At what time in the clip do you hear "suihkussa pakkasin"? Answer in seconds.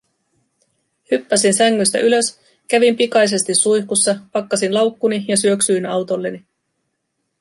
3.55-4.73